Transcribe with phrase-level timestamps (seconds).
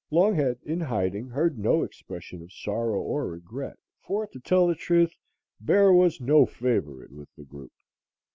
[0.11, 5.13] Longhead in hiding heard no expressions of sorrow or regret, for, to tell the truth,
[5.59, 7.71] Bear was no favorite with the group.